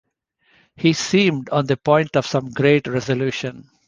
He 0.77 0.93
seemed 0.93 1.51
on 1.51 1.67
the 1.67 1.77
point 1.77 2.15
of 2.15 2.25
some 2.25 2.49
great 2.49 2.87
resolution. 2.87 3.69